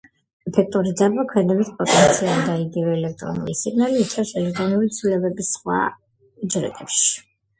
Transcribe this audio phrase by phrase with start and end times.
[0.49, 5.83] ეფექტური ძაბვა, ქმედების პოტენციალი ან იგივე „ელექტრული სიგნალი“ იწვევს ელექტრულ ცვლილებებს სხვა
[6.49, 7.25] უჯრედში.